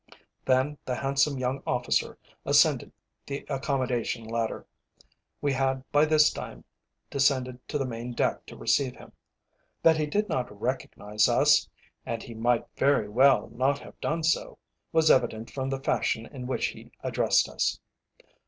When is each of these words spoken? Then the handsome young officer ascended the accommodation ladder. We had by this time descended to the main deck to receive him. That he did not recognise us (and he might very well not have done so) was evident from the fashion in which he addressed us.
Then 0.45 0.79
the 0.83 0.95
handsome 0.95 1.37
young 1.37 1.61
officer 1.67 2.17
ascended 2.43 2.91
the 3.27 3.45
accommodation 3.47 4.23
ladder. 4.25 4.65
We 5.41 5.53
had 5.53 5.83
by 5.91 6.05
this 6.05 6.31
time 6.31 6.63
descended 7.11 7.59
to 7.67 7.77
the 7.77 7.85
main 7.85 8.13
deck 8.13 8.47
to 8.47 8.57
receive 8.57 8.95
him. 8.95 9.11
That 9.83 9.97
he 9.97 10.07
did 10.07 10.27
not 10.27 10.59
recognise 10.59 11.29
us 11.29 11.69
(and 12.03 12.23
he 12.23 12.33
might 12.33 12.65
very 12.75 13.09
well 13.09 13.51
not 13.53 13.77
have 13.77 14.01
done 14.01 14.23
so) 14.23 14.57
was 14.91 15.11
evident 15.11 15.51
from 15.51 15.69
the 15.69 15.79
fashion 15.83 16.25
in 16.25 16.47
which 16.47 16.69
he 16.69 16.89
addressed 17.03 17.47
us. 17.47 17.79